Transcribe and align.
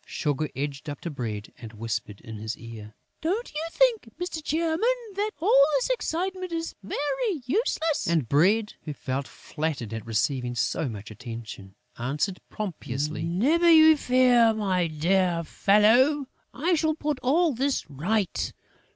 Sugar 0.07 0.49
edged 0.55 0.89
up 0.89 0.99
to 1.01 1.11
Bread 1.11 1.53
and 1.59 1.73
whispered 1.73 2.21
in 2.21 2.37
his 2.39 2.57
ear: 2.57 2.95
"Don't 3.21 3.53
you 3.53 3.63
think, 3.71 4.09
Mr. 4.19 4.43
Chairman, 4.43 4.81
that 5.13 5.29
all 5.39 5.63
this 5.77 5.91
excitement 5.91 6.51
is 6.51 6.73
very 6.81 7.43
useless?" 7.45 8.07
And 8.07 8.27
Bread, 8.27 8.73
who 8.81 8.93
felt 8.93 9.27
flattered 9.27 9.93
at 9.93 10.03
receiving 10.03 10.55
so 10.55 10.89
much 10.89 11.11
attention, 11.11 11.75
answered, 11.99 12.39
pompously: 12.49 13.21
"Never 13.21 13.69
you 13.71 13.95
fear, 13.95 14.55
my 14.55 14.87
dear 14.87 15.43
fellow, 15.43 16.25
I 16.51 16.73
shall 16.73 16.95
put 16.95 17.19
all 17.19 17.53
this 17.53 17.87
right. 17.87 18.51